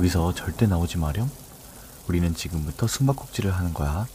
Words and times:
여기서 0.00 0.32
절대 0.34 0.66
나오지 0.66 0.96
마렴. 0.96 1.30
우리는 2.08 2.34
지금부터 2.34 2.86
숨바꼭질을 2.86 3.54
하는 3.54 3.74
거야. 3.74 4.06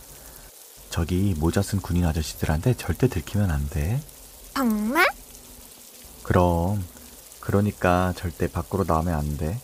저기 0.90 1.36
모자 1.38 1.62
쓴 1.62 1.80
군인 1.80 2.06
아저씨들한테 2.06 2.74
절대 2.74 3.08
들키면 3.08 3.52
안 3.52 3.70
돼. 3.70 4.02
정말? 4.56 5.06
그럼 6.24 6.84
그러니까 7.40 8.14
절대 8.18 8.48
밖으로 8.48 8.84
나오면 8.88 9.14
안 9.14 9.38
돼. 9.38 9.60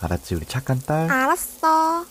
알았지 0.00 0.34
우리 0.34 0.44
착한 0.44 0.78
딸? 0.78 1.10
알았어. 1.10 2.04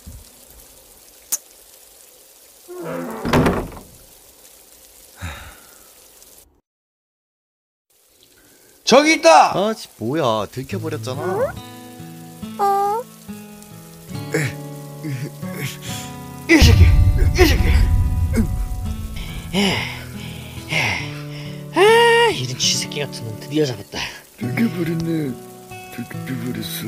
저기 8.84 9.14
있다! 9.14 9.56
아, 9.56 9.74
지 9.76 9.88
뭐야. 9.98 10.48
들켜버렸잖아. 10.52 11.65
이 15.08 16.58
새끼! 16.58 16.84
이 17.40 17.46
새끼! 17.46 17.62
아, 21.76 22.30
이런 22.32 22.58
쥐새끼 22.58 23.02
같은 23.02 23.24
놈 23.26 23.40
드디어 23.40 23.66
잡았다. 23.66 24.00
들켜버렸네. 24.38 25.32
들켜버렸어. 25.96 26.88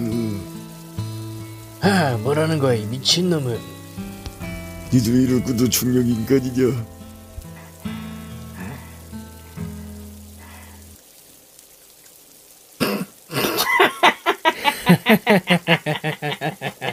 아, 1.81 2.17
뭐라는 2.17 2.58
거야, 2.58 2.73
이 2.73 2.86
미친놈은. 2.86 3.59
니들 4.92 5.14
왜 5.14 5.22
이러고도 5.23 5.70
중력 5.70 6.08
인간이냐? 6.08 6.86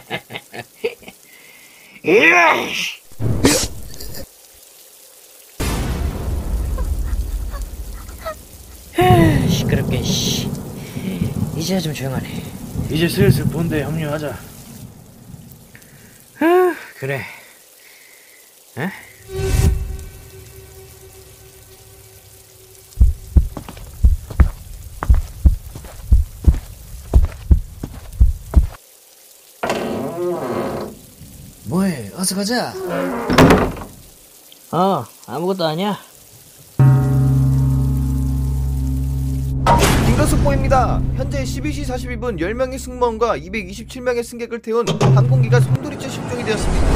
아, 8.98 9.46
시끄럽게, 9.48 10.02
씨. 10.02 10.50
이제야 11.56 11.80
좀 11.80 11.94
조용하네. 11.94 12.42
이제 12.91 13.08
슬슬 13.08 13.46
본대에 13.46 13.84
합류하자. 13.84 14.38
아, 16.41 16.77
그래. 16.98 17.22
에? 18.77 18.91
뭐해? 31.75 32.12
어서 32.17 32.36
가자. 32.36 32.72
어, 34.70 35.05
아무것도 35.27 35.64
아니야. 35.64 35.98
인간 40.08 40.27
속보입니다. 40.29 41.02
현재 41.17 41.42
12시 41.42 41.84
41분 41.84 42.39
10명의 42.39 42.79
승무원과 42.79 43.39
227명의 43.39 44.23
승객을 44.23 44.63
태운 44.63 44.86
항공기가 44.89 45.58
송두리째 45.58 46.08
실종이 46.08 46.45
되었습니다. 46.45 46.86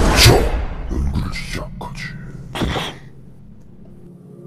연구를 0.92 1.34
시작하지. 1.34 2.02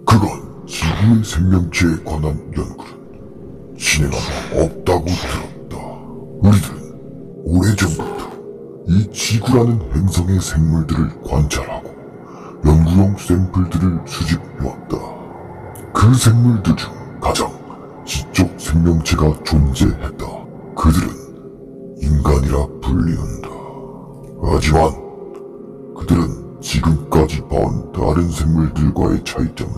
그건 0.05 0.65
지구의 0.65 1.23
생명체에 1.25 2.03
관한 2.05 2.53
연구를 2.55 3.77
진행한 3.77 4.17
바 4.17 4.63
없다고 4.63 5.05
들었다. 5.07 5.77
우리들은 6.39 6.91
오래전부터 7.43 8.20
이 8.91 9.09
지구라는 9.09 9.79
행성의 9.95 10.41
생물들을 10.41 11.21
관찰하고 11.21 11.95
연구용 12.65 13.15
샘플들을 13.17 14.01
수집해왔다. 14.05 14.97
그 15.93 16.13
생물들 16.13 16.75
중 16.75 16.91
가장 17.21 17.49
지적 18.05 18.59
생명체가 18.59 19.43
존재했다. 19.45 20.25
그들은 20.75 21.07
인간이라 22.01 22.67
불리운다. 22.81 23.49
하지만 24.43 24.91
그들은 25.95 26.59
지금까지 26.59 27.47
봐온 27.47 27.89
다른 27.93 28.29
생물들과의 28.29 29.23
차이점은 29.23 29.73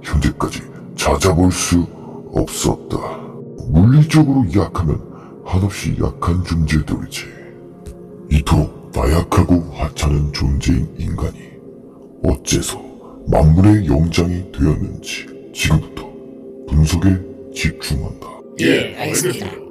현재까지 0.00 0.62
찾아볼 0.96 1.52
수 1.52 1.86
없었다. 2.32 2.96
물리적으로 3.68 4.46
약하면 4.54 4.98
한없이 5.44 5.94
약한 6.02 6.42
존재들이지. 6.42 7.45
이토록 8.30 8.92
나약하고 8.94 9.54
하찮은 9.74 10.32
존재인 10.32 10.88
인간이 10.98 11.38
어째서 12.24 12.80
만물의 13.28 13.86
영장이 13.86 14.52
되었는지 14.52 15.26
지금부터 15.52 16.10
분석에 16.68 17.16
집중한다. 17.54 18.26
예, 18.60 18.94
알겠습니다. 18.96 19.66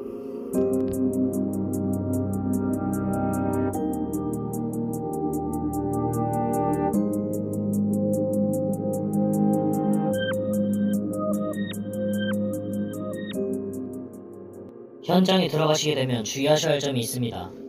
현장에 15.04 15.48
들어가시게 15.48 15.94
되면 15.96 16.24
주의하셔야 16.24 16.74
할 16.74 16.80
점이 16.80 17.00
있습니다. 17.00 17.65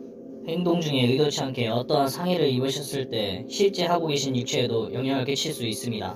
행동 0.47 0.79
중에 0.79 1.01
의도치 1.07 1.41
않게 1.41 1.67
어떠한 1.67 2.07
상해를 2.07 2.47
입으셨을 2.47 3.09
때 3.09 3.45
실제 3.49 3.85
하고 3.85 4.07
계신 4.07 4.35
육체에도 4.35 4.93
영향을 4.93 5.25
끼칠 5.25 5.51
수 5.53 5.65
있습니다. 5.65 6.15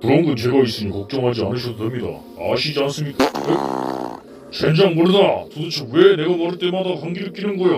그런 0.00 0.24
건 0.24 0.36
제가 0.36 0.62
있으니 0.62 0.90
걱정하지 0.92 1.42
않으셔도 1.42 1.76
됩니다. 1.90 2.08
아시지 2.38 2.80
않습니까? 2.80 3.24
에? 3.24 4.50
젠장 4.52 4.94
모르다. 4.94 5.44
도대체 5.52 5.84
왜 5.92 6.16
내가 6.16 6.36
모를 6.36 6.58
때마다 6.58 6.94
감기를 7.00 7.32
끼는 7.32 7.58
거야? 7.58 7.76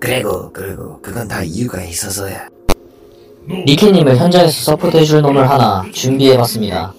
그리고 0.00 0.50
그리고 0.52 1.00
그건 1.00 1.28
다 1.28 1.42
이유가 1.44 1.82
있어서야. 1.84 2.48
니키님을 3.48 4.16
현장에서 4.16 4.72
서포트해줄 4.72 5.22
놈을 5.22 5.48
하나 5.48 5.84
준비해봤습니다. 5.92 6.92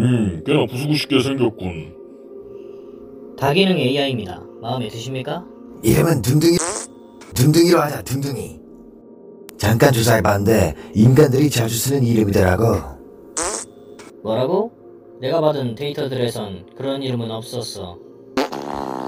음, 0.00 0.42
꽤나 0.46 0.64
부수고 0.66 0.94
싶게 0.94 1.20
생겼군. 1.22 1.94
다기능 3.38 3.78
AI입니다. 3.78 4.42
마음에 4.60 4.88
드십니까? 4.88 5.44
이름은 5.82 6.22
둥둥이 6.22 6.56
둥둥이로 7.34 7.78
하자 7.80 8.02
둥둥이. 8.02 8.58
잠깐 9.58 9.92
조사해봤는데 9.92 10.74
인간들이 10.94 11.50
자주 11.50 11.76
쓰는 11.76 12.02
이름이더라고. 12.02 12.64
뭐라고? 14.22 14.72
내가 15.20 15.40
받은 15.40 15.74
데이터들에선 15.74 16.66
그런 16.76 17.02
이름은 17.02 17.30
없었어. 17.30 17.98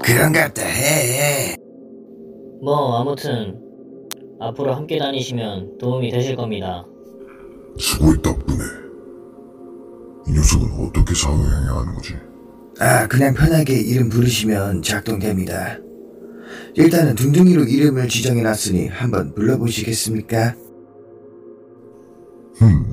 그런갑다 0.03 0.61
해. 0.63 1.55
뭐 2.61 2.97
아무튼 2.97 3.59
앞으로 4.39 4.73
함께 4.73 4.99
다니시면 4.99 5.77
도움이 5.79 6.11
되실 6.11 6.35
겁니다. 6.35 6.85
수고했다, 7.77 8.35
뿐에. 8.35 8.82
이 10.27 10.31
녀석은 10.31 10.85
어떻게 10.87 11.13
사용해야 11.13 11.75
하는 11.75 11.95
거지? 11.95 12.15
아 12.79 13.07
그냥 13.07 13.33
편하게 13.33 13.79
이름 13.79 14.09
부르시면 14.09 14.81
작동됩니다. 14.81 15.77
일단은 16.75 17.15
둥둥이로 17.15 17.63
이름을 17.65 18.07
지정해놨으니 18.07 18.87
한번 18.87 19.33
불러보시겠습니까? 19.35 20.55
흠, 22.55 22.85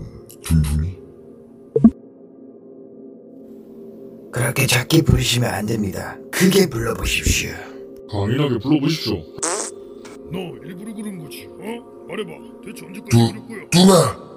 둥둥이? 0.43 0.99
그렇게 4.33 4.67
작게 4.67 5.03
부르시면 5.03 5.51
안 5.51 5.67
됩니다. 5.67 6.17
크게 6.31 6.69
불러보십시오. 6.69 7.51
강인하게 8.11 8.59
불러보십시오. 8.59 9.15
너 10.33 10.39
일부러 10.65 10.95
그런 10.95 11.19
거지, 11.19 11.47
어? 11.49 12.07
말해봐. 12.09 12.31
대체 12.65 12.87
언제까지 12.87 13.11
두, 13.11 13.33
그럴 13.33 13.49
거야? 13.49 13.69
둥아! 13.71 14.30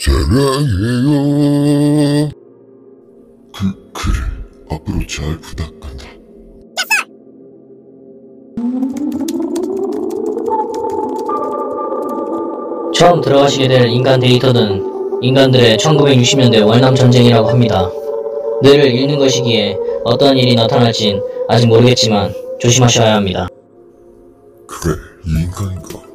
사랑해요. 0.00 1.10
그, 3.52 3.92
그래. 3.92 4.14
앞으로 4.70 5.04
잘 5.08 5.36
부탁한다. 5.40 6.06
처음 12.94 13.20
들어가시게 13.20 13.66
될 13.66 13.88
인간 13.88 14.20
데이터는 14.20 15.20
인간들의 15.20 15.76
1960년대 15.78 16.64
월남 16.64 16.94
전쟁이라고 16.94 17.48
합니다. 17.48 17.90
늘 18.62 18.84
읽는 18.84 19.18
것이기에 19.18 19.76
어떤 20.04 20.38
일이 20.38 20.54
나타날진 20.54 21.20
아직 21.48 21.66
모르겠지만 21.66 22.32
조심하셔야 22.60 23.16
합니다. 23.16 23.48
그래, 24.68 24.94
이 25.26 25.42
인간인가? 25.42 26.07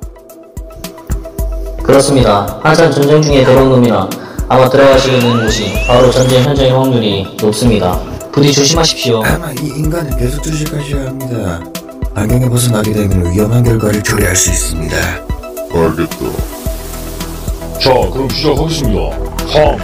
그렇습니다. 1.84 2.60
한참 2.64 2.92
전쟁 2.92 3.22
중에 3.22 3.44
들어온 3.44 3.70
놈이라 3.70 4.10
아마 4.50 4.70
들어가시게 4.70 5.20
되는 5.20 5.44
곳이 5.44 5.74
바로 5.88 6.10
전쟁 6.12 6.44
현장일 6.44 6.74
확률이 6.74 7.28
높습니다. 7.42 8.00
부디 8.32 8.52
조심하십시오. 8.52 9.24
아마 9.24 9.52
이 9.52 9.68
인간을 9.78 10.18
계속 10.18 10.42
주식하셔야 10.42 11.08
합니다. 11.08 11.60
환경에 12.16 12.48
벗어나게 12.50 12.94
되면 12.94 13.32
위험한 13.32 13.64
결과를 13.64 14.02
초래할 14.02 14.36
수 14.36 14.50
있습니다. 14.50 14.96
알겠다. 15.74 16.18
자, 17.80 17.94
그럼 18.12 18.30
시작하겠습니다. 18.30 19.00
3, 19.52 19.78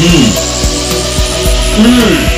2, 0.00 0.06
1. 2.32 2.37